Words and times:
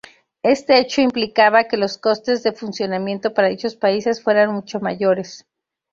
Este 0.41 0.79
hecho 0.79 1.01
implicaba 1.01 1.65
que 1.67 1.77
los 1.77 1.99
costes 1.99 2.41
de 2.41 2.53
funcionamiento 2.53 3.35
para 3.35 3.49
dichos 3.49 3.75
países 3.75 4.23
fueran 4.23 4.51
mucho 4.51 4.79
mayores. 4.79 5.45